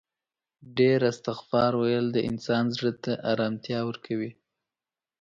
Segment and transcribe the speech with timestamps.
[0.77, 4.31] ډیر استغفار ویل د انسان زړه ته آرامتیا ورکوي